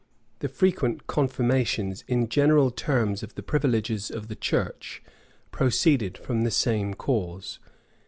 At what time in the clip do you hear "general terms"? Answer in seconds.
2.27-3.21